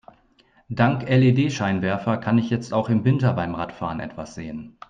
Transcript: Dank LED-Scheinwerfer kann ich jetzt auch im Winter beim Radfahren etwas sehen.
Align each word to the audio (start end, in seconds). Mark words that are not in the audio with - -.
Dank 0.69 1.07
LED-Scheinwerfer 1.07 2.17
kann 2.17 2.39
ich 2.39 2.49
jetzt 2.49 2.73
auch 2.73 2.89
im 2.89 3.05
Winter 3.05 3.33
beim 3.33 3.53
Radfahren 3.53 3.99
etwas 3.99 4.33
sehen. 4.33 4.79